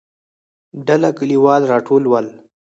[0.87, 2.27] ډله کليوال راټول ول.